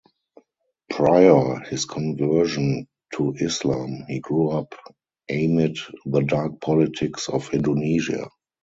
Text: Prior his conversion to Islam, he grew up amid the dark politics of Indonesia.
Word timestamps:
Prior 0.89 1.59
his 1.69 1.85
conversion 1.85 2.87
to 3.13 3.35
Islam, 3.39 4.03
he 4.07 4.19
grew 4.19 4.49
up 4.49 4.73
amid 5.29 5.77
the 6.07 6.21
dark 6.21 6.59
politics 6.59 7.29
of 7.29 7.53
Indonesia. 7.53 8.27